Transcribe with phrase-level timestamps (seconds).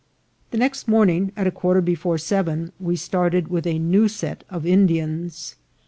[0.49, 4.65] The next morning, at a quarter before seven, we started with a new set of
[4.65, 5.57] Indians.